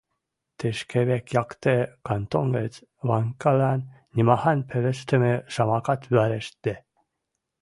Тишкевек 0.57 1.25
якте 1.43 1.73
кантон 2.07 2.47
гӹц 2.57 2.73
Ванькалан 3.07 3.81
нимахань 4.15 4.67
пелештӹмӹ 4.69 5.33
шамакат 5.53 6.01
вӓрештде. 6.13 6.75